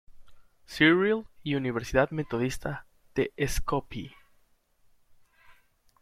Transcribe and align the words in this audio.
Cyril 0.67 1.25
y 1.43 1.53
Universidad 1.53 2.09
Metodista 2.09 2.87
de 3.13 3.31
Skopie. 3.47 4.15